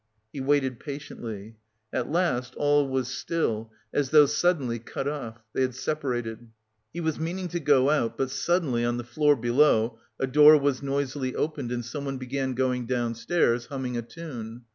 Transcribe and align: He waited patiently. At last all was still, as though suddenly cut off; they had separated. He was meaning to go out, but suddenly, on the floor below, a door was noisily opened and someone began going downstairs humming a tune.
He 0.33 0.41
waited 0.41 0.79
patiently. 0.79 1.57
At 1.93 2.09
last 2.09 2.55
all 2.55 2.89
was 2.89 3.07
still, 3.07 3.71
as 3.93 4.09
though 4.09 4.25
suddenly 4.25 4.79
cut 4.79 5.07
off; 5.07 5.43
they 5.53 5.61
had 5.61 5.75
separated. 5.75 6.49
He 6.91 6.99
was 6.99 7.19
meaning 7.19 7.47
to 7.49 7.59
go 7.59 7.91
out, 7.91 8.17
but 8.17 8.31
suddenly, 8.31 8.83
on 8.83 8.97
the 8.97 9.03
floor 9.03 9.35
below, 9.35 9.99
a 10.19 10.25
door 10.25 10.57
was 10.57 10.81
noisily 10.81 11.35
opened 11.35 11.71
and 11.71 11.85
someone 11.85 12.17
began 12.17 12.55
going 12.55 12.87
downstairs 12.87 13.67
humming 13.67 13.95
a 13.95 14.01
tune. 14.01 14.63